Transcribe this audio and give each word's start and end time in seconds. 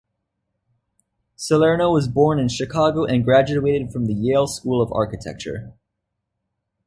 Salerno 1.35 1.91
was 1.91 2.07
born 2.07 2.39
in 2.39 2.47
Chicago 2.47 3.05
and 3.05 3.23
graduated 3.23 3.91
from 3.91 4.07
the 4.07 4.15
Yale 4.15 4.47
School 4.47 4.81
of 4.81 4.91
Architecture. 4.91 5.73